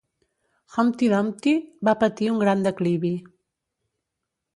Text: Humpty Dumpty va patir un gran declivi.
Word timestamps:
Humpty 0.77 1.09
Dumpty 1.11 1.53
va 1.89 1.95
patir 2.05 2.31
un 2.37 2.41
gran 2.45 2.65
declivi. 2.69 3.13